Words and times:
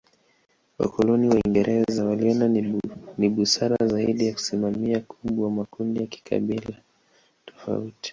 Wakoloni 0.79 1.29
Waingereza 1.29 2.05
waliona 2.05 2.47
ni 3.19 3.29
busara 3.29 3.87
zaidi 3.87 4.25
ya 4.27 4.33
kusimamia 4.33 4.99
kubwa 4.99 5.51
makundi 5.51 5.99
ya 5.99 6.07
kikabila 6.07 6.75
tofauti. 7.45 8.09